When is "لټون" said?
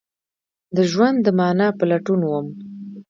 1.91-2.21